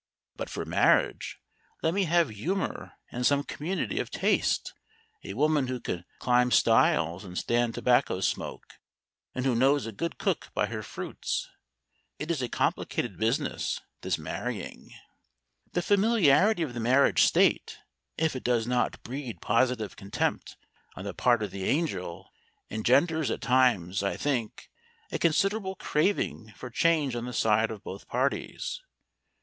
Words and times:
But 0.35 0.49
for 0.49 0.65
marriage 0.65 1.37
let 1.83 1.93
me 1.93 2.05
have 2.05 2.29
humour 2.29 2.93
and 3.11 3.23
some 3.23 3.43
community 3.43 3.99
of 3.99 4.09
taste, 4.09 4.73
a 5.23 5.35
woman 5.35 5.67
who 5.67 5.79
can 5.79 6.05
climb 6.17 6.49
stiles 6.49 7.23
and 7.23 7.37
stand 7.37 7.75
tobacco 7.75 8.19
smoke, 8.21 8.79
and 9.35 9.45
who 9.45 9.53
knows 9.53 9.85
a 9.85 9.91
good 9.91 10.17
cook 10.17 10.49
by 10.55 10.65
her 10.65 10.81
fruits.... 10.81 11.47
It 12.17 12.31
is 12.31 12.41
a 12.41 12.49
complicated 12.49 13.19
business, 13.19 13.79
this 14.01 14.17
marrying. 14.17 14.89
"The 15.73 15.83
familiarity 15.83 16.63
of 16.63 16.73
the 16.73 16.79
marriage 16.79 17.21
state, 17.21 17.77
if 18.17 18.35
it 18.35 18.43
does 18.43 18.65
not 18.65 19.03
breed 19.03 19.39
positive 19.39 19.95
contempt 19.95 20.57
on 20.95 21.03
the 21.05 21.13
part 21.13 21.43
of 21.43 21.51
the 21.51 21.65
angel, 21.65 22.31
engenders 22.71 23.29
at 23.29 23.41
times, 23.41 24.01
I 24.01 24.17
think, 24.17 24.71
a 25.11 25.19
considerable 25.19 25.75
craving 25.75 26.53
for 26.55 26.71
change 26.71 27.15
on 27.15 27.25
the 27.25 27.33
side 27.33 27.69
of 27.69 27.83
both 27.83 28.07
parties. 28.07 28.81